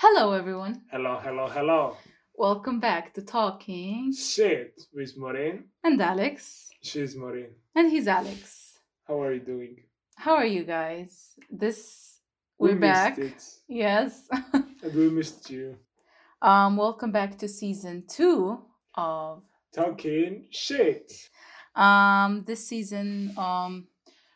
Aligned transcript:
Hello, 0.00 0.32
everyone. 0.32 0.82
Hello, 0.90 1.18
hello, 1.22 1.48
hello. 1.48 1.96
Welcome 2.36 2.78
back 2.80 3.14
to 3.14 3.22
Talking 3.22 4.12
Shit 4.12 4.80
with 4.94 5.16
Maureen. 5.16 5.64
and 5.82 6.00
Alex. 6.00 6.68
She's 6.82 7.16
Maureen. 7.16 7.50
And 7.74 7.90
he's 7.90 8.06
Alex. 8.06 8.78
How 9.06 9.20
are 9.22 9.32
you 9.32 9.40
doing? 9.40 9.76
How 10.16 10.34
are 10.34 10.46
you 10.46 10.64
guys? 10.64 11.32
This 11.50 12.18
We 12.58 12.70
we're 12.70 12.74
missed 12.76 12.92
back. 12.94 13.18
it, 13.18 13.42
Yes. 13.68 14.28
and 14.82 14.94
we 14.94 15.10
missed 15.10 15.50
you. 15.50 15.76
um, 16.42 16.76
welcome 16.76 17.10
back 17.12 17.38
to 17.38 17.48
season 17.48 18.04
two 18.08 18.60
of 18.94 19.42
Talking 19.74 20.46
shit. 20.50 21.12
um 21.74 22.44
this 22.46 22.66
season. 22.66 23.32
Um, 23.36 23.88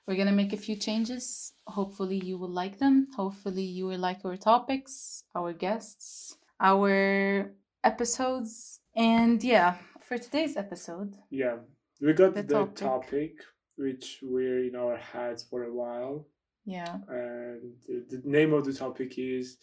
we're 0.07 0.17
gonna 0.17 0.33
make 0.33 0.53
a 0.53 0.57
few 0.57 0.77
changes. 0.77 1.53
Hopefully, 1.67 2.17
you 2.25 2.37
will 2.39 2.51
like 2.63 2.79
them. 2.79 3.09
Hopefully, 3.17 3.63
you 3.63 3.87
will 3.87 3.99
like 3.99 4.25
our 4.25 4.37
topics, 4.37 5.25
our 5.35 5.53
guests, 5.53 6.37
our 6.61 7.53
episodes, 7.85 8.81
and 8.97 9.43
yeah. 9.43 9.77
For 10.01 10.19
today's 10.19 10.57
episode, 10.57 11.15
Yeah, 11.31 11.57
we 12.01 12.13
got 12.13 12.35
The 12.35 12.43
the, 12.43 12.55
topic. 12.55 12.77
topic. 12.77 13.33
which 13.77 14.19
we're 14.23 14.65
in 14.69 14.77
our 14.77 14.97
heads 14.99 15.43
for 15.49 15.65
a 15.65 15.73
while, 15.73 16.27
yeah, 16.67 16.95
and 17.09 17.73
the, 17.89 18.05
the 18.11 18.21
name 18.25 18.53
of 18.53 18.65
the 18.67 18.73
topic 18.75 19.19
is 19.19 19.57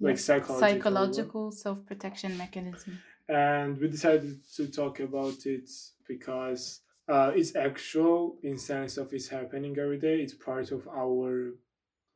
like 0.00 0.18
psychological. 0.18 0.58
psychological 0.60 1.52
self-protection 1.52 2.36
mechanism. 2.36 2.98
and 3.28 3.78
we 3.78 3.88
decided 3.88 4.40
to 4.56 4.66
talk 4.68 4.98
about 5.00 5.46
it 5.46 5.68
because 6.08 6.80
uh, 7.10 7.30
it's 7.34 7.54
actual 7.56 8.38
in 8.42 8.56
sense 8.58 8.96
of 8.96 9.12
it's 9.12 9.28
happening 9.28 9.74
every 9.78 9.98
day. 9.98 10.16
It's 10.24 10.34
part 10.34 10.70
of 10.70 10.86
our 11.02 11.54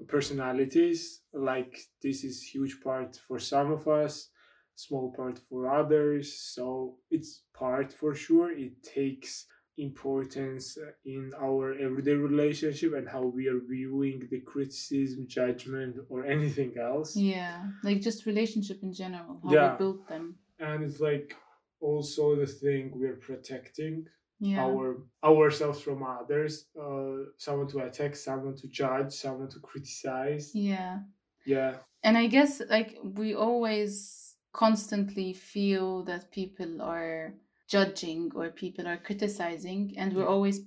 personalities. 0.08 1.22
Like 1.32 1.78
this 2.02 2.24
is 2.24 2.42
huge 2.42 2.80
part 2.82 3.16
for 3.26 3.38
some 3.38 3.70
of 3.72 3.86
us 3.88 4.28
small 4.76 5.12
part 5.12 5.38
for 5.48 5.60
others. 5.80 6.26
So 6.54 6.96
it's 7.10 7.42
part 7.56 7.92
for 7.92 8.12
sure. 8.14 8.50
It 8.50 8.82
takes 8.82 9.46
importance 9.78 10.76
in 11.04 11.32
our 11.40 11.74
everyday 11.74 12.14
relationship 12.14 12.92
and 12.94 13.08
how 13.08 13.22
we 13.22 13.48
are 13.48 13.60
viewing 13.68 14.26
the 14.30 14.40
criticism 14.40 15.26
judgment 15.28 15.96
or 16.08 16.24
anything 16.26 16.72
else. 16.78 17.16
Yeah, 17.16 17.62
like 17.84 18.00
just 18.00 18.26
relationship 18.26 18.78
in 18.82 18.92
general, 18.92 19.40
how 19.44 19.52
Yeah. 19.52 19.72
we 19.72 19.78
build 19.78 20.08
them. 20.08 20.24
and 20.60 20.84
it's 20.84 21.00
like 21.00 21.34
also 21.80 22.36
the 22.36 22.46
thing 22.46 22.82
we're 23.00 23.20
protecting 23.30 24.06
Yeah, 24.40 24.58
our 24.60 25.02
ourselves 25.24 25.80
from 25.80 26.02
others 26.02 26.68
uh 26.80 27.24
someone 27.38 27.68
to 27.68 27.78
attack 27.80 28.14
someone 28.16 28.54
to 28.56 28.68
judge 28.68 29.12
someone 29.12 29.48
to 29.50 29.60
criticize 29.60 30.50
yeah. 30.54 31.00
yeah 31.44 31.78
And 32.02 32.16
I 32.18 32.26
guess 32.28 32.60
like 32.68 32.98
we 33.02 33.34
always 33.34 34.36
constantly 34.52 35.32
feel 35.34 36.04
that 36.04 36.30
people 36.30 36.82
are 36.82 37.34
judging 37.68 38.30
or 38.34 38.50
people 38.50 38.86
are 38.86 38.98
criticizing, 38.98 39.94
and 39.96 40.14
we're 40.14 40.22
Yeah. 40.22 40.28
always 40.28 40.60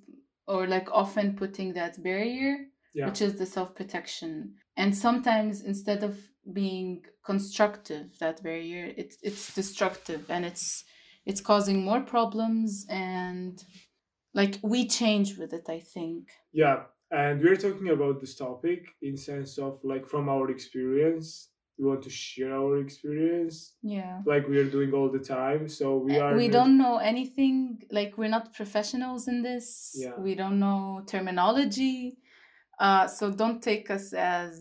or 0.47 0.67
like 0.67 0.89
often 0.91 1.35
putting 1.35 1.73
that 1.73 2.01
barrier 2.03 2.67
yeah 2.93 3.07
which 3.07 3.21
is 3.21 3.37
the 3.37 3.45
self 3.45 3.75
protection. 3.75 4.55
And 4.75 4.95
sometimes 4.97 5.61
instead 5.63 6.03
of 6.03 6.29
being 6.53 7.05
constructive, 7.23 8.17
that 8.19 8.43
barrier, 8.43 8.93
it's 8.97 9.17
it's 9.21 9.53
destructive 9.53 10.29
and 10.29 10.45
it's 10.45 10.83
it's 11.29 11.41
causing 11.51 11.79
more 11.89 12.01
problems 12.15 12.69
and 12.89 13.53
like 14.39 14.55
we 14.73 14.79
change 14.99 15.29
with 15.39 15.51
it, 15.59 15.65
I 15.77 15.79
think. 15.93 16.21
yeah 16.63 16.79
and 17.23 17.35
we're 17.43 17.61
talking 17.67 17.89
about 17.97 18.15
this 18.21 18.35
topic 18.47 18.81
in 19.07 19.15
sense 19.31 19.51
of 19.67 19.73
like 19.91 20.05
from 20.13 20.25
our 20.35 20.45
experience 20.57 21.27
we 21.77 21.83
want 21.89 22.01
to 22.07 22.09
share 22.09 22.53
our 22.61 22.73
experience 22.85 23.55
Yeah. 23.97 24.15
like 24.31 24.45
we 24.51 24.57
are 24.61 24.69
doing 24.77 24.91
all 24.97 25.09
the 25.17 25.23
time 25.39 25.61
so 25.79 25.85
we 26.07 26.13
are 26.23 26.33
Uh, 26.33 26.37
we 26.41 26.47
don't 26.57 26.75
know 26.83 26.95
anything 27.11 27.55
like 27.97 28.11
we're 28.19 28.35
not 28.37 28.45
professionals 28.59 29.23
in 29.31 29.37
this 29.49 29.65
Yeah. 30.03 30.15
we 30.25 30.31
don't 30.41 30.59
know 30.65 30.81
terminology 31.13 31.99
uh 32.85 33.05
so 33.17 33.23
don't 33.41 33.61
take 33.71 33.85
us 33.97 34.05
as 34.37 34.51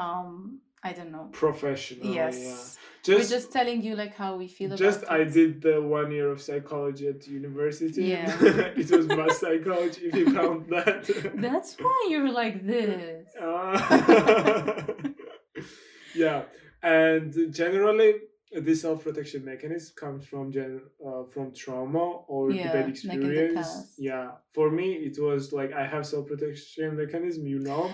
um 0.00 0.60
i 0.82 0.92
don't 0.92 1.10
know 1.12 1.28
professional 1.32 2.06
yes 2.14 2.36
yeah 2.38 3.14
we're 3.14 3.18
just 3.20 3.30
just 3.30 3.52
telling 3.52 3.80
you 3.82 3.96
like 3.96 4.14
how 4.14 4.36
we 4.36 4.48
feel 4.48 4.76
just 4.76 5.02
I 5.08 5.18
it. 5.20 5.32
did 5.32 5.62
the 5.62 5.80
one 5.80 6.10
year 6.10 6.30
of 6.30 6.42
psychology 6.42 7.06
at 7.08 7.26
university. 7.26 8.02
Yeah. 8.02 8.26
it 8.76 8.90
was 8.90 9.06
mass 9.06 9.38
psychology 9.38 10.00
if 10.08 10.14
you 10.14 10.26
count 10.40 10.68
that. 10.68 11.08
That's 11.36 11.74
why 11.78 12.06
you're 12.10 12.30
like 12.30 12.66
this. 12.66 13.34
Uh, 13.40 14.84
yeah, 16.14 16.42
and 16.82 17.32
generally 17.54 18.14
this 18.52 18.82
self-protection 18.82 19.44
mechanism 19.44 19.92
comes 19.96 20.26
from 20.26 20.50
gen- 20.52 20.82
uh, 21.06 21.24
from 21.24 21.52
trauma 21.54 22.06
or 22.26 22.50
Yeah, 22.50 22.72
bad 22.72 22.80
like 22.86 22.88
experience. 22.90 23.54
past. 23.56 23.94
yeah, 23.98 24.32
for 24.50 24.70
me 24.70 24.88
it 25.08 25.16
was 25.18 25.52
like 25.52 25.72
I 25.72 25.86
have 25.86 26.04
self-protection 26.06 26.96
mechanism, 26.96 27.46
you 27.46 27.60
know. 27.60 27.90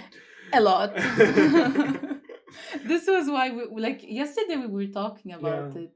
A 0.52 0.60
lot. 0.60 0.96
this 2.84 3.06
was 3.06 3.28
why 3.28 3.50
we 3.50 3.80
like 3.80 4.02
yesterday 4.02 4.56
we 4.56 4.66
were 4.66 4.92
talking 4.92 5.32
about 5.32 5.74
Yeah. 5.74 5.82
it. 5.82 5.92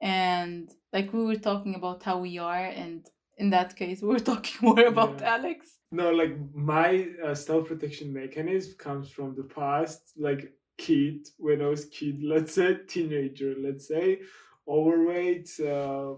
And 0.00 0.70
like 0.92 1.12
we 1.12 1.24
were 1.24 1.36
talking 1.36 1.74
about 1.74 2.02
how 2.02 2.18
we 2.18 2.38
are 2.38 2.66
and 2.66 3.06
in 3.36 3.50
that 3.50 3.76
case 3.76 4.02
we 4.02 4.08
were 4.08 4.20
talking 4.32 4.58
more 4.62 4.86
about 4.86 5.20
Yeah. 5.20 5.34
Alex. 5.36 5.76
No, 5.90 6.10
like 6.10 6.36
my 6.54 7.08
uh, 7.24 7.34
self-protection 7.34 8.12
mechanism 8.12 8.74
comes 8.78 9.08
from 9.10 9.34
the 9.34 9.44
past, 9.44 10.12
like 10.18 10.52
kid 10.76 11.26
when 11.38 11.62
I 11.62 11.68
was 11.68 11.86
kid, 11.86 12.22
let's 12.22 12.52
say 12.54 12.76
teenager, 12.86 13.54
let's 13.58 13.88
say 13.88 14.20
overweight, 14.68 15.48
uh, 15.60 16.14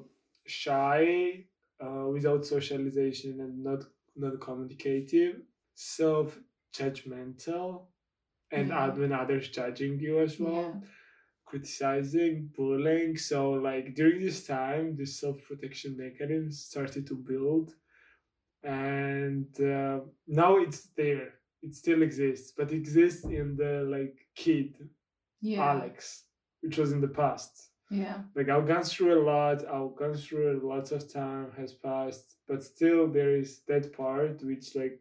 shy, 0.47 1.45
uh, 1.81 2.07
without 2.13 2.45
socialization 2.45 3.41
and 3.41 3.63
not 3.63 3.85
not 4.17 4.41
communicative, 4.41 5.37
self-judgmental, 5.77 7.87
and 8.53 8.73
oth- 8.73 8.99
when 8.99 9.13
others 9.13 9.49
judging 9.49 9.99
you 10.01 10.21
as 10.21 10.39
well 10.41 10.73
Yeah. 10.75 10.89
criticizing, 11.47 12.51
bullying. 12.57 13.17
So 13.17 13.51
like 13.53 13.95
during 13.95 14.21
this 14.21 14.47
time, 14.47 14.97
this 14.97 15.19
self-protection 15.21 15.97
mechanism 15.97 16.51
started 16.53 17.07
to 17.09 17.15
build, 17.17 17.75
and 18.63 19.49
uh, 19.61 20.01
now 20.27 20.59
it's 20.59 20.89
there. 20.97 21.35
It 21.63 21.75
still 21.75 22.03
exists, 22.03 22.53
but 22.57 22.73
it 22.73 22.77
exists 22.77 23.25
in 23.25 23.57
the 23.57 23.85
like 23.97 24.17
kid 24.35 24.75
Yeah. 25.41 25.63
Alex, 25.73 26.25
which 26.63 26.77
was 26.79 26.93
in 26.93 27.01
the 27.01 27.09
past. 27.09 27.71
Yeah. 27.91 28.19
Like 28.37 28.49
I've 28.49 28.67
gone 28.69 28.85
through 28.85 29.21
a 29.21 29.25
lot. 29.25 29.67
I've 29.67 29.97
gone 29.97 30.15
through 30.15 30.47
a 30.61 30.65
lot 30.67 30.93
of 30.93 31.13
time 31.13 31.51
has 31.57 31.73
passed, 31.73 32.37
but 32.49 32.63
still 32.63 33.09
there 33.09 33.35
is 33.37 33.63
that 33.67 33.93
part 33.93 34.43
which 34.45 34.75
like 34.77 35.01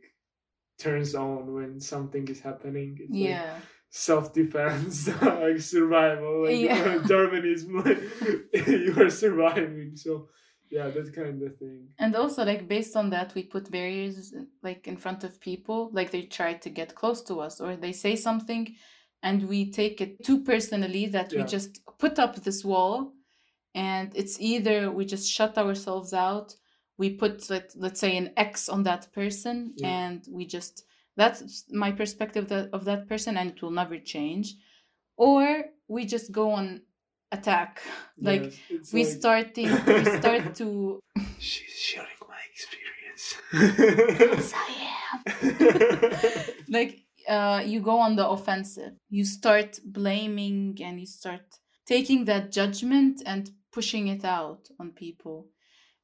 turns 0.79 1.13
on 1.15 1.53
when 1.53 1.79
something 1.79 2.27
is 2.27 2.39
happening. 2.39 2.97
It's 2.99 3.11
like, 3.11 3.19
Yeah. 3.29 3.59
self-defense 3.91 4.95
like 5.21 5.59
survival 5.59 6.43
like 6.45 6.59
Yeah. 6.59 6.99
darwinism 7.07 7.73
like 7.83 7.99
you 8.85 8.93
are 8.97 9.09
surviving 9.09 9.95
so 9.95 10.11
yeah 10.69 10.87
that 10.95 11.09
kind 11.19 11.41
of 11.47 11.57
thing 11.57 11.87
And 11.97 12.15
also 12.15 12.45
like 12.51 12.67
based 12.75 12.95
on 12.95 13.09
that 13.15 13.33
we 13.35 13.43
put 13.43 13.71
barriers 13.71 14.33
like 14.67 14.87
in 14.87 14.97
front 14.97 15.23
of 15.23 15.39
people 15.49 15.89
like 15.97 16.11
they 16.11 16.23
try 16.23 16.53
to 16.65 16.69
get 16.69 16.93
close 17.01 17.21
to 17.23 17.39
us 17.45 17.59
or 17.63 17.75
they 17.75 17.91
say 18.05 18.15
something 18.15 18.63
and 19.27 19.37
we 19.49 19.59
take 19.71 19.99
it 20.05 20.23
too 20.27 20.39
personally 20.51 21.05
that 21.15 21.29
we 21.33 21.43
just 21.57 21.71
put 22.03 22.19
up 22.19 22.33
this 22.35 22.63
wall 22.63 22.93
and 23.73 24.07
it's 24.21 24.39
either 24.39 24.91
we 24.97 25.03
just 25.15 25.27
shut 25.37 25.57
ourselves 25.57 26.13
out 26.13 26.53
we 26.99 27.07
put 27.21 27.49
let, 27.49 27.65
let's 27.83 27.99
say 27.99 28.17
an 28.17 28.27
x 28.37 28.69
on 28.69 28.83
that 28.83 29.03
person 29.13 29.73
Yeah. 29.77 29.87
and 30.05 30.19
we 30.37 30.45
just 30.45 30.83
that's 31.17 31.65
my 31.71 31.91
perspective 31.91 32.47
that, 32.49 32.69
of 32.73 32.85
that 32.85 33.07
person 33.11 33.37
and 33.37 33.49
it 33.51 33.61
will 33.61 33.71
never 33.81 33.97
change. 33.99 34.47
Or 35.17 35.65
we 35.87 36.05
just 36.05 36.31
go 36.31 36.51
on 36.51 36.81
attack. 37.31 37.81
Like 38.29 38.45
Yes, 38.69 38.93
we 38.93 39.03
like- 39.03 39.13
starting 39.19 39.69
we 39.97 40.05
start 40.21 40.55
to 40.61 40.67
she's 41.39 41.75
sharing 41.89 42.19
my 42.33 42.41
experience. 42.53 43.23
Yes 44.19 44.53
i 44.55 44.69
am. 45.11 45.19
Like 46.77 46.93
uh 47.27 47.61
you 47.65 47.79
go 47.81 47.97
on 47.99 48.15
the 48.15 48.27
offensive. 48.27 48.93
You 49.09 49.25
start 49.25 49.79
blaming 49.85 50.77
and 50.85 50.99
you 50.99 51.05
start 51.05 51.45
taking 51.85 52.25
that 52.25 52.51
judgment 52.51 53.15
and 53.25 53.49
pushing 53.71 54.07
it 54.15 54.23
out 54.25 54.67
on 54.79 54.91
people 54.91 55.47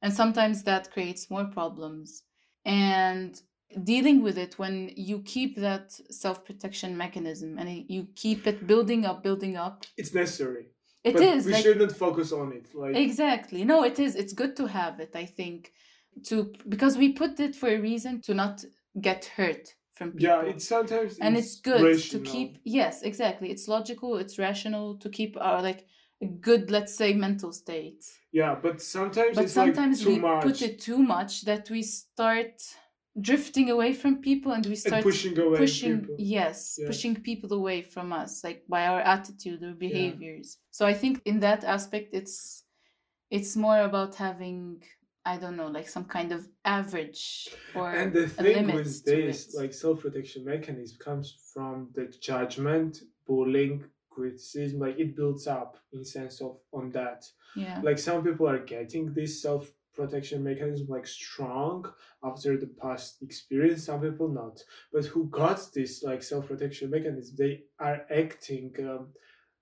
and 0.02 0.12
sometimes 0.12 0.62
that 0.64 0.90
creates 0.92 1.30
more 1.30 1.44
problems. 1.46 2.22
And 2.64 3.40
dealing 3.84 4.22
with 4.22 4.38
it 4.38 4.58
when 4.58 4.92
you 4.96 5.20
keep 5.22 5.56
that 5.56 5.92
self-protection 6.10 6.96
mechanism 6.96 7.58
and 7.58 7.84
you 7.88 8.06
keep 8.14 8.46
it 8.46 8.66
building 8.66 9.04
up 9.04 9.22
building 9.22 9.56
up 9.56 9.84
it's 9.96 10.14
necessary. 10.14 10.66
It 11.04 11.14
but 11.14 11.22
is 11.22 11.46
we 11.46 11.52
like, 11.52 11.62
shouldn't 11.62 11.92
focus 11.92 12.32
on 12.32 12.52
it 12.52 12.74
like 12.74 12.96
Exactly. 12.96 13.64
No, 13.64 13.84
it 13.84 13.98
is. 13.98 14.16
It's 14.16 14.32
good 14.32 14.56
to 14.56 14.66
have 14.66 14.98
it, 15.00 15.12
I 15.14 15.24
think, 15.24 15.72
to 16.24 16.52
because 16.68 16.96
we 16.96 17.12
put 17.12 17.38
it 17.40 17.54
for 17.54 17.68
a 17.68 17.78
reason 17.78 18.20
to 18.22 18.34
not 18.34 18.64
get 19.00 19.24
hurt 19.36 19.74
from 19.92 20.12
people. 20.12 20.26
yeah 20.26 20.42
it's 20.42 20.66
sometimes 20.66 21.18
and 21.20 21.36
it's 21.36 21.60
good 21.60 21.98
to 22.12 22.18
keep 22.20 22.58
yes 22.64 23.02
exactly. 23.02 23.50
It's 23.50 23.68
logical 23.68 24.16
it's 24.16 24.38
rational 24.38 24.96
to 24.98 25.08
keep 25.08 25.36
our 25.40 25.62
like 25.62 25.80
a 25.80 25.84
good 26.40 26.70
let's 26.70 26.94
say 26.94 27.12
mental 27.14 27.52
state. 27.52 28.04
Yeah 28.32 28.54
but 28.60 28.80
sometimes 28.80 29.36
but 29.36 29.44
it's 29.44 29.52
sometimes 29.52 29.98
like 30.00 30.04
too 30.06 30.12
we 30.14 30.18
much. 30.20 30.42
put 30.42 30.62
it 30.62 30.80
too 30.80 30.98
much 30.98 31.42
that 31.42 31.68
we 31.70 31.82
start 31.82 32.62
drifting 33.20 33.70
away 33.70 33.92
from 33.94 34.20
people 34.20 34.52
and 34.52 34.64
we 34.66 34.72
and 34.72 34.78
start 34.78 35.02
pushing 35.02 35.38
away 35.38 35.56
pushing 35.58 36.00
people. 36.00 36.16
yes 36.18 36.76
Yes. 36.78 36.86
pushing 36.86 37.16
people 37.16 37.52
away 37.52 37.82
from 37.82 38.12
us 38.12 38.44
like 38.44 38.64
by 38.68 38.86
our 38.86 39.00
attitude 39.00 39.62
or 39.62 39.74
behaviors. 39.74 40.58
So 40.70 40.86
i 40.86 40.94
think 40.94 41.22
in 41.24 41.40
that 41.40 41.64
aspect 41.64 42.08
it's 42.12 42.64
it's 43.30 43.56
more 43.56 43.80
about 43.80 44.14
having 44.16 44.82
i 45.24 45.36
don't 45.36 45.56
know 45.56 45.68
like 45.68 45.88
some 45.88 46.04
kind 46.04 46.30
of 46.32 46.46
average 46.64 47.48
or 47.74 47.90
and 47.90 48.12
the 48.12 48.28
thing 48.28 48.66
with 48.72 49.04
this 49.04 49.54
like 49.54 49.72
self-protection 49.72 50.44
mechanism 50.44 50.98
comes 50.98 51.36
from 51.52 51.90
the 51.94 52.06
judgment 52.20 53.02
bullying 53.26 53.84
criticism 54.16 54.80
like 54.80 54.98
it 54.98 55.14
builds 55.14 55.46
up 55.46 55.76
in 55.92 56.04
sense 56.04 56.40
of 56.40 56.56
on 56.72 56.90
that. 56.92 57.24
Yeah. 57.54 57.80
Like 57.82 57.98
some 57.98 58.24
people 58.24 58.48
are 58.48 58.64
getting 58.76 59.12
this 59.12 59.42
self 59.42 59.70
protection 59.94 60.44
mechanism 60.44 60.86
like 60.88 61.06
strong 61.06 61.86
after 62.22 62.58
the 62.58 62.70
past 62.82 63.22
experience 63.22 63.84
some 63.84 64.00
people 64.00 64.28
not. 64.28 64.56
But 64.92 65.04
who 65.06 65.28
got 65.28 65.60
this 65.74 66.02
like 66.02 66.22
self 66.22 66.48
protection 66.48 66.90
mechanism 66.90 67.36
they 67.38 67.64
are 67.78 68.00
acting 68.10 68.74
um, 68.80 69.08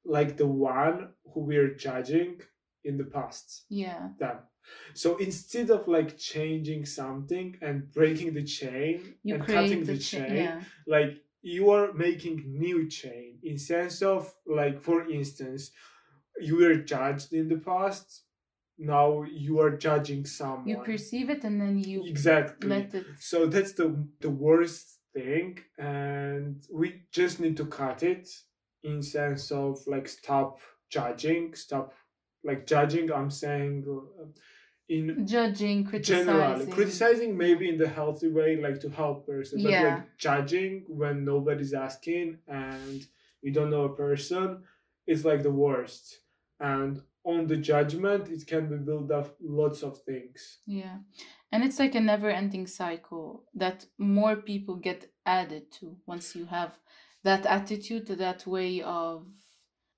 like 0.05 0.37
the 0.37 0.47
one 0.47 1.11
who 1.31 1.41
we're 1.41 1.75
judging 1.75 2.41
in 2.85 2.97
the 2.97 3.05
past. 3.17 3.65
Yeah. 3.69 4.09
Them. 4.19 4.39
So 4.95 5.17
instead 5.17 5.71
of 5.71 5.89
like 5.89 6.17
changing 6.17 6.87
something 6.87 7.59
and 7.61 7.93
breaking 7.93 8.35
the 8.35 8.45
chain 8.45 9.15
you 9.23 9.35
and 9.35 9.47
cutting 9.47 9.85
the 9.85 9.93
the 9.95 9.99
cha- 9.99 10.19
chain 10.19 10.37
yeah. 10.37 10.61
like 10.87 11.24
you 11.45 11.71
are 11.71 11.93
making 11.93 12.43
new 12.47 12.89
chain. 12.89 13.39
In 13.43 13.59
sense 13.59 14.03
of 14.03 14.33
like 14.47 14.81
for 14.81 15.09
instance 15.09 15.71
you 16.41 16.57
were 16.57 16.77
judged 16.77 17.33
in 17.33 17.49
the 17.49 17.59
past 17.59 18.23
now 18.79 19.23
you 19.23 19.61
are 19.61 19.77
judging 19.77 20.25
someone. 20.27 20.67
you 20.67 20.79
perceive 20.79 21.31
it 21.31 21.45
and 21.45 21.61
then 21.61 21.79
you 21.79 22.05
exactly. 22.07 22.69
let 22.69 22.95
it 22.95 23.07
so 23.21 23.47
that's 23.47 23.73
the 23.73 24.05
the 24.21 24.31
worst 24.31 24.99
thing 25.15 25.59
and 25.79 26.67
we 26.73 27.03
just 27.13 27.39
need 27.39 27.57
to 27.57 27.67
cut 27.67 28.03
it 28.03 28.29
in 28.83 29.01
sense 29.01 29.53
of 29.53 29.79
like 29.87 30.09
stop 30.09 30.59
judging 30.91 31.55
stop 31.55 31.95
like 32.43 32.67
judging 32.67 33.13
i'm 33.13 33.31
saying 33.31 33.85
uh, 33.89 34.25
in 34.89 35.27
judging 35.27 35.85
criticizing 35.85 36.27
generally 36.27 36.67
criticizing 36.67 37.37
maybe 37.37 37.69
in 37.69 37.79
the 37.79 37.89
healthy 37.89 38.29
way 38.29 38.57
like 38.57 38.79
to 38.81 38.91
help 38.91 39.27
person 39.27 39.63
but 39.63 39.71
Yeah. 39.71 39.83
like 39.95 40.17
judging 40.19 40.85
when 40.89 41.25
nobody's 41.25 41.73
asking 41.73 42.39
and 42.47 43.07
you 43.41 43.51
don't 43.53 43.71
know 43.71 43.85
a 43.85 43.97
person 43.97 44.63
is 45.07 45.25
like 45.25 45.43
the 45.43 45.51
worst 45.51 46.21
and 46.61 47.03
on 47.25 47.47
the 47.47 47.57
judgment 47.57 48.29
it 48.29 48.47
can 48.47 48.69
be 48.69 48.77
built 48.77 49.11
up 49.11 49.35
lots 49.41 49.83
of 49.83 49.99
things 50.03 50.59
Yeah. 50.67 50.99
And 51.51 51.63
it's 51.65 51.79
like 51.79 51.95
a 51.95 52.01
never 52.01 52.29
ending 52.31 52.67
cycle 52.67 53.45
that 53.55 53.87
more 53.97 54.37
people 54.37 54.75
get 54.77 55.11
added 55.25 55.71
to 55.79 55.97
once 56.05 56.35
you 56.35 56.47
have 56.47 56.73
that 57.23 57.47
attitude, 57.47 58.07
that 58.09 58.47
way 58.47 58.83
of 58.83 59.27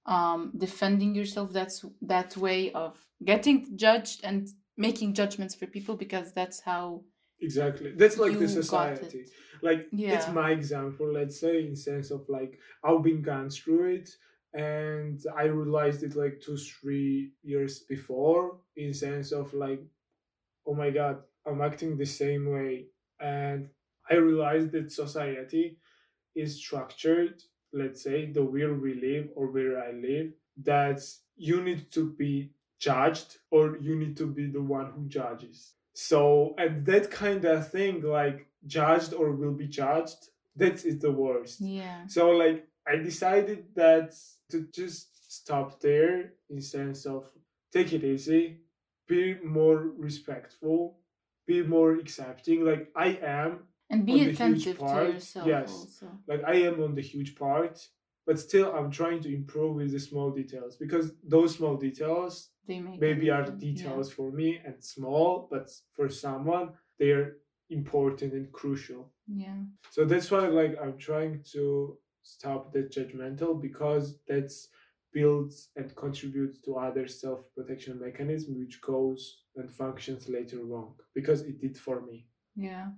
um, 0.04 0.52
defending 0.56 1.14
yourself, 1.14 1.52
that's 1.52 1.84
that 2.02 2.36
way 2.36 2.72
of 2.72 2.96
getting 3.24 3.76
judged 3.76 4.20
and 4.22 4.48
making 4.76 5.14
judgments 5.14 5.54
for 5.54 5.66
people 5.66 5.96
because 5.96 6.32
that's 6.32 6.60
how 6.60 7.02
exactly. 7.40 7.92
That's 7.92 8.18
like 8.18 8.38
the 8.38 8.48
society. 8.48 9.26
like 9.62 9.86
it's 9.92 10.28
my 10.28 10.50
example 10.50 11.10
let's 11.12 11.40
say 11.40 11.66
in 11.66 11.76
sense 11.76 12.10
of 12.10 12.28
like 12.28 12.58
i've 12.84 13.02
been 13.02 13.22
gone 13.22 13.48
through 13.50 13.86
it 13.86 14.10
and 14.54 15.20
i 15.36 15.44
realized 15.44 16.02
it 16.02 16.14
like 16.14 16.40
two 16.40 16.56
three 16.56 17.32
years 17.42 17.80
before 17.80 18.58
in 18.76 18.92
sense 18.92 19.32
of 19.32 19.52
like 19.54 19.82
oh 20.66 20.74
my 20.74 20.90
god 20.90 21.18
i'm 21.46 21.60
acting 21.60 21.96
the 21.96 22.04
same 22.06 22.50
way. 22.50 22.86
And 23.20 23.68
i 24.10 24.14
realized 24.14 24.72
that 24.72 24.92
society 24.92 25.78
is 26.34 26.56
structured 26.56 27.42
let's 27.72 28.02
say 28.02 28.30
the 28.30 28.44
where 28.44 28.74
we 28.74 28.94
live 28.94 29.28
or 29.34 29.46
where 29.50 29.82
i 29.82 29.90
live 29.92 30.32
that 30.62 31.00
you 31.36 31.62
need 31.62 31.90
to 31.92 32.12
be 32.12 32.50
judged 32.78 33.38
or 33.50 33.78
you 33.78 33.96
need 33.96 34.16
to 34.16 34.26
be 34.26 34.46
the 34.46 34.60
one 34.62 34.90
who 34.92 35.06
judges 35.08 35.72
so 35.94 36.54
and 36.58 36.84
that 36.84 37.10
kind 37.10 37.44
of 37.44 37.70
thing 37.70 38.02
like 38.02 38.46
judged 38.66 39.14
or 39.14 39.32
will 39.32 39.52
be 39.54 39.66
judged 39.66 40.28
that 40.56 40.84
is 40.84 40.98
the 40.98 41.10
worst 41.10 41.60
Yeah. 41.60 42.06
so 42.06 42.30
like 42.30 42.66
i 42.86 42.96
decided 42.96 43.64
that 43.74 44.14
to 44.50 44.66
just 44.72 45.32
stop 45.32 45.80
there 45.80 46.32
in 46.50 46.60
sense 46.60 47.06
of 47.06 47.24
take 47.72 47.92
it 47.92 48.04
easy 48.04 48.58
be 49.08 49.36
more 49.44 49.78
respectful 49.96 50.98
be 51.46 51.62
more 51.62 51.92
accepting 51.94 52.64
like 52.64 52.90
i 52.96 53.08
am 53.22 53.60
And 53.90 54.04
be 54.04 54.24
attentive 54.28 54.78
to 54.78 54.84
yourself 54.84 55.46
yes. 55.46 55.70
also. 55.72 56.06
like 56.26 56.42
i 56.44 56.54
am 56.68 56.82
on 56.82 56.94
the 56.94 57.02
huge 57.02 57.36
part 57.36 57.88
but 58.26 58.38
still 58.38 58.68
i'm 58.76 58.90
trying 58.90 59.20
to 59.22 59.30
improve 59.40 59.72
with 59.76 59.90
the 59.92 60.00
small 60.10 60.30
details 60.30 60.76
because 60.84 61.06
those 61.34 61.50
small 61.58 61.76
details 61.76 62.32
They 62.68 62.80
maybe 62.80 63.30
are 63.30 63.42
everything- 63.42 63.60
yeah. 63.68 63.74
details 63.74 64.08
for 64.16 64.28
me 64.40 64.48
and 64.66 64.76
small 64.94 65.48
but 65.52 65.66
for 65.96 66.08
someone 66.08 66.66
they're 66.98 67.28
important 67.70 68.32
and 68.38 68.46
crucial 68.60 69.02
Yeah. 69.44 69.60
so 69.94 70.00
that's 70.10 70.30
why 70.32 70.42
like 70.60 70.74
i'm 70.82 70.96
trying 71.10 71.34
to 71.54 71.62
stop 72.22 72.72
that 72.74 72.86
judgmental 72.96 73.52
because 73.68 74.04
that's 74.28 74.56
builds 75.12 75.56
and 75.76 75.88
contributes 76.04 76.60
to 76.64 76.70
other 76.86 77.06
self-protection 77.08 77.94
mechanism 78.06 78.50
which 78.62 78.76
goes 78.92 79.20
and 79.58 79.72
functions 79.72 80.22
later 80.28 80.58
wrong 80.70 80.90
because 81.18 81.40
it 81.50 81.56
did 81.64 81.76
for 81.86 81.96
me 82.08 82.16
Yeah. 82.68 82.88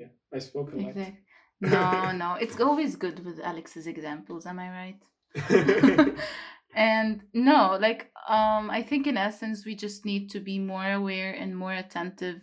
yeah 0.00 0.10
i 0.36 0.38
spoke 0.48 0.68
a 0.72 0.76
lot 0.76 0.90
Exactly. 0.90 1.18
No, 1.60 2.12
no. 2.14 2.34
It's 2.34 2.60
always 2.60 2.96
good 2.96 3.24
with 3.24 3.40
Alex's 3.40 3.86
examples, 3.86 4.46
am 4.46 4.58
I 4.58 4.70
right? 4.70 6.14
and 6.74 7.22
no 7.34 7.76
like 7.80 8.10
um 8.28 8.70
i 8.70 8.82
think 8.82 9.06
in 9.06 9.16
essence 9.16 9.66
we 9.66 9.74
just 9.74 10.04
need 10.04 10.30
to 10.30 10.38
be 10.40 10.58
more 10.58 10.92
aware 10.92 11.32
and 11.32 11.56
more 11.56 11.72
attentive 11.72 12.40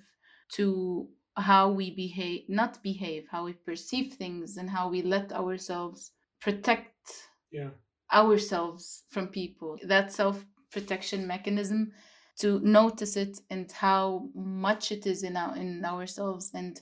to 0.52 1.08
how 1.38 1.70
we 1.70 1.96
behave 1.96 2.42
not 2.50 2.82
behave 2.84 3.26
how 3.32 3.46
we 3.46 3.54
perceive 3.54 4.14
things 4.14 4.58
and 4.58 4.70
how 4.70 4.90
we 4.90 5.02
let 5.02 5.32
ourselves 5.32 6.12
protect 6.42 7.30
yeah 7.52 7.70
ourselves 8.14 9.04
from 9.10 9.28
people 9.28 9.78
that 9.88 10.12
self 10.12 10.46
protection 10.72 11.26
mechanism 11.26 11.92
to 12.38 12.60
notice 12.60 13.16
it 13.16 13.40
and 13.50 13.72
how 13.72 14.30
much 14.36 14.92
it 14.92 15.06
is 15.08 15.24
in 15.24 15.38
our 15.38 15.56
in 15.56 15.84
ourselves 15.86 16.52
and 16.54 16.82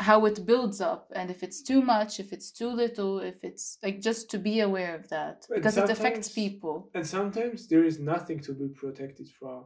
how 0.00 0.24
it 0.24 0.46
builds 0.46 0.80
up 0.80 1.12
and 1.14 1.30
if 1.30 1.42
it's 1.42 1.60
too 1.62 1.82
much 1.82 2.18
if 2.20 2.32
it's 2.32 2.50
too 2.50 2.70
little 2.70 3.20
if 3.20 3.44
it's 3.44 3.76
like 3.82 4.00
just 4.00 4.30
to 4.30 4.38
be 4.38 4.60
aware 4.60 4.94
of 4.96 5.06
that 5.10 5.44
And 5.50 5.56
because 5.56 5.76
it 5.76 5.90
affects 5.90 6.28
people. 6.30 6.90
and 6.94 7.06
sometimes 7.06 7.68
there 7.68 7.84
is 7.84 7.98
nothing 8.00 8.40
to 8.46 8.52
be 8.54 8.68
protected 8.68 9.28
from. 9.28 9.64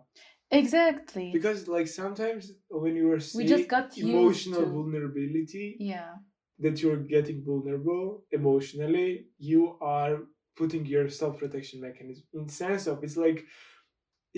Exactly. 0.50 1.30
Because 1.32 1.68
like 1.76 1.88
sometimes 1.88 2.42
when 2.68 2.94
you 2.96 3.06
are 3.12 3.20
we 3.34 3.44
just 3.44 3.68
got 3.68 3.96
emotional 3.96 4.62
to 4.62 4.66
vulnerability 4.66 5.76
yeah. 5.78 6.12
that 6.58 6.82
you're 6.82 7.04
getting 7.16 7.38
vulnerable 7.50 8.24
emotionally 8.32 9.26
you 9.38 9.62
are 9.80 10.14
putting 10.56 10.84
your 10.94 11.08
self-protection 11.08 11.80
mechanism 11.80 12.24
in 12.34 12.48
sense 12.48 12.86
of 12.88 12.96
it's 13.04 13.16
like 13.16 13.44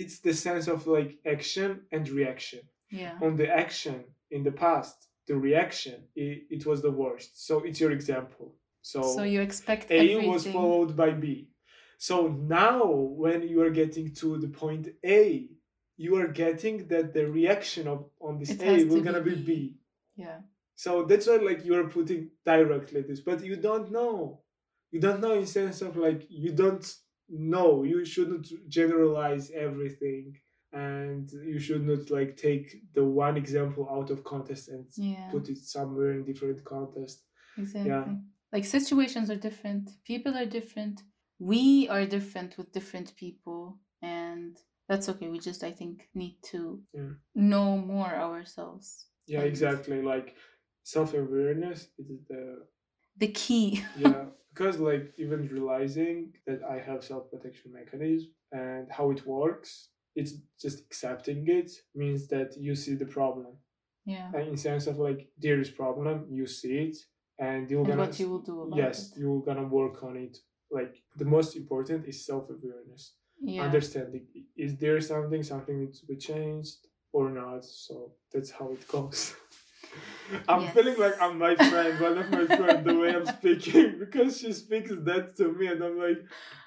it's 0.01 0.19
the 0.19 0.33
sense 0.33 0.67
of 0.67 0.85
like 0.85 1.11
action 1.25 1.81
and 1.91 2.07
reaction. 2.09 2.61
Yeah. 2.91 3.15
On 3.25 3.35
the 3.35 3.49
action 3.49 4.03
in 4.31 4.43
the 4.43 4.51
past 4.51 5.06
the 5.27 5.35
reaction 5.35 5.95
it, 6.15 6.43
it 6.49 6.65
was 6.65 6.81
the 6.81 6.91
worst. 6.91 7.45
So 7.45 7.59
it's 7.59 7.79
your 7.79 7.91
example. 7.91 8.55
So, 8.81 9.01
so 9.01 9.23
you 9.23 9.41
expect 9.41 9.91
a 9.91 9.95
everything. 9.95 10.29
was 10.31 10.47
followed 10.47 10.95
by 10.95 11.11
b. 11.11 11.49
So 11.97 12.27
now 12.27 12.85
when 12.85 13.47
you 13.47 13.61
are 13.63 13.69
getting 13.71 14.13
to 14.15 14.37
the 14.37 14.47
point 14.47 14.89
a 15.05 15.49
you 15.97 16.15
are 16.17 16.27
getting 16.27 16.87
that 16.87 17.13
the 17.13 17.25
reaction 17.27 17.87
of 17.87 18.05
on 18.21 18.37
this 18.39 18.51
It 18.51 18.61
a 18.61 18.85
will 18.85 18.97
to 18.97 19.01
gonna 19.01 19.21
be 19.21 19.35
be 19.35 19.35
B. 19.35 19.77
yeah. 20.15 20.39
So 20.75 21.03
that's 21.05 21.27
why 21.27 21.37
like 21.37 21.65
you're 21.65 21.89
putting 21.89 22.29
directly 22.45 23.01
this, 23.01 23.19
but 23.21 23.43
you 23.43 23.55
don't 23.55 23.91
know. 23.91 24.41
You 24.91 24.99
don't 25.01 25.19
know 25.21 25.33
in 25.33 25.47
sense 25.47 25.81
of 25.81 25.97
like 25.97 26.25
you 26.29 26.51
don't 26.53 26.85
know. 27.29 27.83
You 27.83 28.05
shouldn't 28.05 28.47
generalize 28.69 29.51
everything 29.51 30.37
and 30.73 31.31
you 31.31 31.59
should 31.59 31.85
not 31.85 32.09
like 32.09 32.35
take 32.37 32.67
the 32.93 33.03
one 33.03 33.37
example 33.37 33.87
out 33.89 34.09
of 34.09 34.23
context 34.23 34.69
and 34.69 34.85
yeah 34.97 35.29
put 35.31 35.49
it 35.49 35.57
somewhere 35.57 36.11
in 36.13 36.23
different 36.25 36.63
context. 36.65 37.23
Exactly. 37.57 37.89
yeah. 37.91 38.05
Like 38.53 38.65
situations 38.65 39.29
are 39.29 39.35
different, 39.35 39.89
people 40.05 40.35
are 40.37 40.45
different, 40.45 41.01
we 41.39 41.87
are 41.89 42.05
different 42.05 42.57
with 42.57 42.71
different 42.71 43.15
people, 43.15 43.79
and 44.01 44.55
that's 44.87 45.09
okay. 45.09 45.27
We 45.27 45.39
just, 45.39 45.63
I 45.63 45.71
think, 45.71 46.07
need 46.15 46.37
to 46.51 46.81
Yeah. 46.93 47.13
know 47.35 47.77
more 47.77 48.13
ourselves. 48.27 49.07
Yeah, 49.27 49.39
And- 49.41 49.49
exactly. 49.49 50.01
Like 50.01 50.35
self 50.83 51.13
awareness 51.13 51.79
is 51.99 52.07
the 52.29 52.43
the 53.17 53.27
key. 53.41 53.83
yeah, 53.97 54.25
because 54.53 54.79
like 54.79 55.13
even 55.17 55.47
realizing 55.49 56.33
that 56.45 56.61
I 56.63 56.77
have 56.79 57.03
self 57.03 57.23
protection 57.31 57.73
mechanism 57.73 58.31
and 58.51 58.87
how 58.97 59.11
it 59.11 59.25
works, 59.25 59.89
it's 60.19 60.33
just 60.63 60.77
accepting 60.87 61.39
it 61.59 61.69
means 62.01 62.21
that 62.33 62.49
you 62.65 62.73
see 62.83 62.95
the 62.95 63.05
problem. 63.19 63.53
Yeah. 64.05 64.27
And 64.35 64.43
in 64.51 64.57
sense 64.57 64.85
of 64.91 64.95
like 65.07 65.21
there 65.43 65.59
is 65.63 65.69
problem, 65.69 66.15
you 66.37 66.45
see 66.59 66.75
it, 66.87 66.97
and 67.39 67.69
you're 67.69 67.81
And 67.81 67.89
gonna 67.89 68.05
what 68.05 68.19
you 68.19 68.27
will 68.31 68.45
do 68.51 68.55
about 68.63 68.77
yes, 68.83 68.95
it. 69.11 69.19
you're 69.19 69.43
gonna 69.47 69.67
work 69.81 70.03
on 70.03 70.15
it. 70.25 70.35
Like 70.77 70.93
the 71.21 71.25
most 71.35 71.55
important 71.61 72.07
is 72.11 72.25
self 72.25 72.45
awareness. 72.49 73.03
Yeah. 73.39 73.63
Understanding 73.67 74.23
is 74.65 74.71
there 74.83 74.99
something 75.01 75.43
something 75.43 75.75
needs 75.81 75.99
to 76.01 76.05
be 76.13 76.17
changed 76.29 76.79
or 77.17 77.29
not. 77.41 77.63
So 77.65 78.13
that's 78.31 78.51
how 78.57 78.67
it 78.71 78.87
goes. 78.87 79.19
I'm 80.47 80.67
feeling 80.69 80.97
like 80.99 81.21
I'm 81.21 81.37
my 81.37 81.55
friend, 81.55 81.99
one 81.99 82.17
of 82.17 82.29
my 82.31 82.45
friend, 82.45 82.85
the 82.85 82.95
way 82.95 83.15
I'm 83.15 83.25
speaking, 83.25 83.99
because 83.99 84.37
she 84.39 84.51
speaks 84.53 84.91
that 84.91 85.35
to 85.37 85.51
me, 85.53 85.67
and 85.67 85.81
I'm 85.83 85.97
like, 85.97 86.19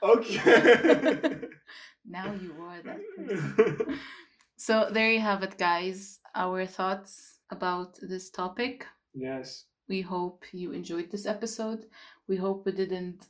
okay. 0.03 1.37
now 2.09 2.33
you 2.35 2.55
are 2.63 2.83
that 2.83 3.01
person. 3.17 3.99
So 4.57 4.89
there 4.93 5.11
you 5.11 5.21
have 5.21 5.43
it, 5.43 5.57
guys. 5.57 6.19
Our 6.35 6.67
thoughts 6.67 7.39
about 7.51 7.99
this 8.03 8.29
topic. 8.31 8.87
yes. 9.15 9.65
We 9.89 10.03
hope 10.03 10.45
you 10.53 10.71
enjoyed 10.73 11.11
this 11.11 11.27
episode. 11.27 11.87
We 12.29 12.37
hope 12.37 12.67
we 12.67 12.73
didn't. 12.73 13.27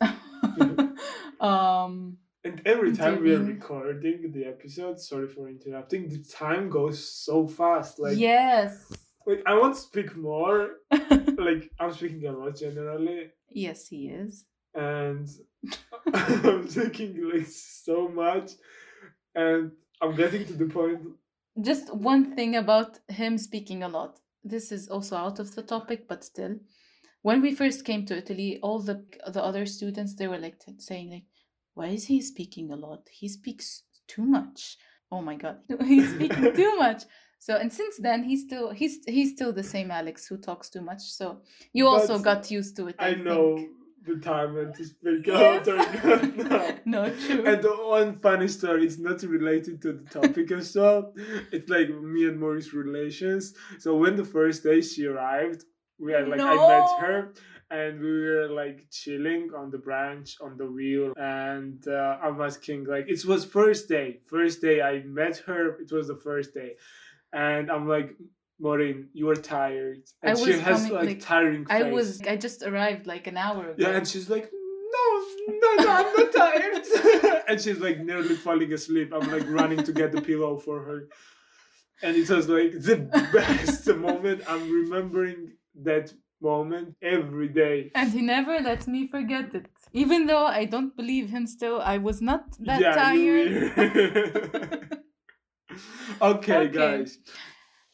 um. 1.41 2.19
And 2.43 2.61
every 2.67 2.97
time 2.97 3.23
we 3.23 3.35
are 3.35 3.43
recording 3.43 4.33
the 4.33 4.45
episode, 4.45 4.99
sorry 4.99 5.29
for 5.29 5.49
interrupting, 5.49 6.09
the 6.09 6.19
time 6.25 6.69
goes 6.69 6.99
so 7.07 7.47
fast. 7.47 7.99
Like, 7.99 8.19
yes. 8.19 8.93
Like 9.27 9.43
I 9.47 9.59
want 9.59 9.75
to 9.75 9.81
speak 9.81 10.17
more. 10.17 10.71
like 11.39 11.71
I'm 11.79 11.93
speaking 11.93 12.27
a 12.27 12.33
lot 12.33 12.57
generally, 12.57 13.31
yes, 13.49 13.89
he 13.89 14.09
is. 14.09 14.45
and 14.75 15.29
I'm 16.15 16.69
speaking 16.69 17.31
like 17.33 17.47
so 17.47 18.09
much, 18.09 18.53
and 19.35 19.73
I'm 20.01 20.15
getting 20.17 20.45
to 20.47 20.53
the 20.55 20.67
point. 20.67 21.01
Just 21.61 21.93
one 21.95 22.35
thing 22.37 22.57
about 22.57 22.99
him 23.09 23.37
speaking 23.37 23.83
a 23.83 23.89
lot. 23.89 24.19
This 24.45 24.73
is 24.73 24.89
also 24.89 25.17
out 25.17 25.39
of 25.39 25.55
the 25.55 25.63
topic, 25.63 26.09
but 26.09 26.25
still. 26.25 26.57
When 27.23 27.43
we 27.43 27.55
first 27.55 27.85
came 27.85 28.07
to 28.07 28.17
Italy, 28.17 28.59
all 28.63 28.81
the 28.81 29.05
the 29.27 29.45
other 29.45 29.67
students 29.67 30.15
they 30.15 30.29
were 30.29 30.39
like 30.39 30.59
t- 30.59 30.73
saying 30.79 31.11
like, 31.11 31.27
"Why 31.75 31.89
is 31.89 32.07
he 32.07 32.21
speaking 32.23 32.71
a 32.73 32.77
lot? 32.77 33.09
He 33.11 33.29
speaks 33.29 33.83
too 34.07 34.25
much. 34.25 34.79
Oh 35.13 35.21
my 35.21 35.37
god, 35.37 35.59
he's 35.85 36.15
speaking 36.15 36.55
too 36.55 36.77
much." 36.77 37.03
So 37.41 37.57
and 37.57 37.73
since 37.73 37.97
then 37.97 38.23
he's 38.23 38.43
still 38.45 38.71
he's 38.71 38.99
he's 39.07 39.33
still 39.33 39.53
the 39.53 39.63
same 39.65 39.91
Alex 39.91 40.27
who 40.29 40.37
talks 40.37 40.69
too 40.69 40.83
much. 40.83 41.01
So 41.01 41.41
you 41.73 41.89
also 41.89 42.19
got 42.19 42.51
used 42.51 42.77
to 42.77 42.89
it. 42.89 42.97
I, 42.99 43.09
I 43.09 43.15
know 43.15 43.57
think. 43.57 43.71
the 44.07 44.17
time 44.17 44.55
when 44.55 44.73
to 44.75 44.85
speak 44.85 45.27
Yes. 45.27 45.67
out 45.67 46.37
now. 46.37 46.75
no 46.85 47.11
true. 47.11 47.45
And 47.47 47.63
the 47.63 47.75
one 47.99 48.19
funny 48.19 48.47
story 48.49 48.85
is 48.87 48.99
not 48.99 49.23
related 49.23 49.81
to 49.83 49.93
the 49.95 50.05
topic 50.21 50.53
as 50.53 50.77
well. 50.77 51.15
It's 51.51 51.69
like 51.71 51.89
me 51.89 52.27
and 52.29 52.39
Maurice 52.39 52.75
relations. 52.75 53.55
So 53.79 53.97
when 53.97 54.17
the 54.17 54.25
first 54.25 54.63
day 54.63 54.83
she 54.83 55.07
arrived, 55.07 55.65
we 55.99 56.13
had 56.13 56.29
like 56.29 56.41
I 56.41 56.57
met 56.57 56.89
her 57.01 57.33
and 57.71 58.01
we 58.01 58.11
were 58.29 58.49
like 58.49 58.87
chilling 58.91 59.51
on 59.57 59.71
the 59.71 59.79
branch 59.79 60.37
on 60.43 60.57
the 60.57 60.67
wheel 60.67 61.13
and 61.17 61.87
uh, 61.87 62.19
I'm 62.23 62.41
asking 62.41 62.85
like 62.85 63.07
it 63.09 63.25
was 63.25 63.45
first 63.45 63.89
day. 63.89 64.21
First 64.27 64.61
day 64.61 64.83
I 64.83 65.03
met 65.05 65.39
her, 65.47 65.81
it 65.81 65.91
was 65.93 66.09
the 66.09 66.17
first 66.17 66.53
day. 66.53 66.73
And 67.33 67.71
I'm 67.71 67.89
like 67.89 68.17
Maureen, 68.61 69.09
you 69.13 69.29
are 69.31 69.37
tired. 69.37 70.03
And 70.23 70.37
I 70.37 70.41
she 70.41 70.51
was 70.51 70.61
has 70.61 70.83
coming, 70.83 70.93
like, 70.93 71.07
like, 71.07 71.21
tiring 71.21 71.65
face. 71.65 71.83
I 71.83 71.91
was 71.91 72.21
I 72.23 72.37
just 72.37 72.63
arrived 72.63 73.07
like 73.07 73.27
an 73.27 73.37
hour 73.37 73.71
ago. 73.71 73.75
Yeah, 73.79 73.97
and 73.97 74.07
she's 74.07 74.29
like, 74.29 74.51
no, 74.53 75.25
no, 75.49 75.85
no, 75.85 75.91
I'm 75.91 76.15
not 76.15 76.33
tired. 76.33 77.43
and 77.49 77.61
she's 77.61 77.79
like 77.79 78.01
nearly 78.01 78.37
falling 78.37 78.73
asleep. 78.73 79.13
I'm 79.15 79.31
like 79.31 79.49
running 79.49 79.83
to 79.83 79.93
get 79.93 80.13
the 80.13 80.21
pillow 80.21 80.59
for 80.59 80.83
her. 80.83 81.09
And 82.03 82.17
it 82.17 82.29
was 82.29 82.49
like 82.49 82.73
the 82.73 82.97
best 83.33 83.87
moment. 83.89 84.43
I'm 84.47 84.71
remembering 84.71 85.53
that 85.83 86.13
moment 86.43 86.97
every 87.03 87.49
day. 87.49 87.91
And 87.95 88.13
he 88.13 88.23
never 88.23 88.61
lets 88.61 88.87
me 88.87 89.07
forget 89.07 89.55
it. 89.55 89.67
Even 89.93 90.27
though 90.27 90.47
I 90.47 90.65
don't 90.65 90.97
believe 90.97 91.31
him 91.31 91.47
still, 91.47 91.81
I 91.81 91.99
was 91.99 92.23
not 92.23 92.45
that 92.61 92.81
yeah, 92.81 92.95
tired. 92.95 94.99
okay, 96.23 96.57
Okay. 96.69 96.69
guys. 96.73 97.19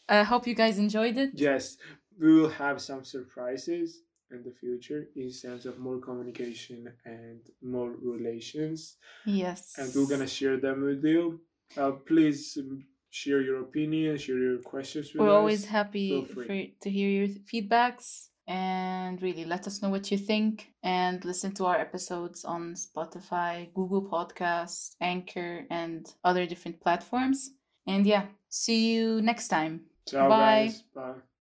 I 0.09 0.23
hope 0.23 0.47
you 0.47 0.55
guys 0.55 0.79
enjoyed 0.79 1.17
it. 1.17 1.31
Yes, 1.35 1.77
we 2.21 2.33
will 2.41 2.49
have 2.51 2.81
some 2.81 3.05
surprises 3.05 4.03
in 4.31 4.43
the 4.43 4.53
future 4.61 5.09
in 5.17 5.31
sense 5.31 5.67
of 5.67 5.79
more 5.79 5.99
communication 5.99 6.93
and 7.05 7.41
more 7.63 7.91
relations. 8.03 8.97
Yes. 9.25 9.75
and 9.79 9.93
we're 9.95 10.07
gonna 10.09 10.27
share 10.27 10.59
them 10.59 10.83
with 10.85 11.05
you. 11.05 11.41
Uh, 11.77 11.93
please 11.93 12.57
um, 12.61 12.85
share 13.11 13.41
your 13.41 13.61
opinion, 13.61 14.17
share 14.17 14.39
your 14.39 14.59
questions 14.59 15.13
with 15.13 15.21
We're 15.21 15.31
us. 15.31 15.39
always 15.41 15.65
happy 15.65 16.25
for, 16.25 16.45
to 16.45 16.91
hear 16.91 17.09
your 17.09 17.29
feedbacks 17.51 18.29
and 18.49 19.21
really 19.23 19.45
let 19.45 19.67
us 19.67 19.83
know 19.83 19.89
what 19.89 20.11
you 20.13 20.19
think 20.19 20.69
and 20.85 21.25
listen 21.25 21.53
to 21.55 21.65
our 21.67 21.77
episodes 21.77 22.45
on 22.45 22.75
Spotify, 22.75 23.73
Google 23.75 24.03
Podcasts, 24.09 24.95
Anchor, 25.01 25.65
and 25.71 26.07
other 26.23 26.47
different 26.47 26.81
platforms. 26.81 27.51
And 27.87 28.07
yeah, 28.07 28.27
see 28.49 28.93
you 28.95 29.23
next 29.23 29.49
time. 29.49 29.87
Ciao, 30.07 30.29
Bye. 30.29 30.67
guys. 30.67 30.83
Bye. 30.95 31.15